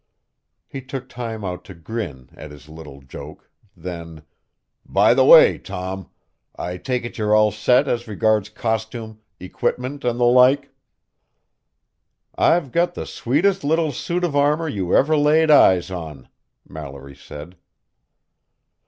[0.67, 4.23] He took time out to grin at his little joke, then,
[4.83, 6.09] "By the way, Tom,
[6.55, 10.71] I take it you're all set as regards costume, equipment and the like."
[12.33, 16.29] "I've got the sweetest little suit of armor you ever laid eyes on,"
[16.67, 17.55] Mallory said.